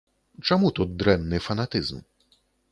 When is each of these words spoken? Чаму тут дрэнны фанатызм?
Чаму 0.47 0.71
тут 0.79 0.95
дрэнны 1.03 1.43
фанатызм? 1.51 2.03